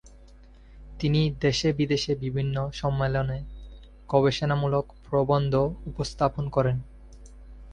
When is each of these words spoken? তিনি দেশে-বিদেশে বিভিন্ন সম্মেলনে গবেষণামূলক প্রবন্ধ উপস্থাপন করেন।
তিনি 0.99 1.21
দেশে-বিদেশে 1.39 2.11
বিভিন্ন 2.15 2.55
সম্মেলনে 2.71 3.37
গবেষণামূলক 4.09 4.85
প্রবন্ধ 5.05 5.53
উপস্থাপন 5.85 6.45
করেন। 6.49 6.77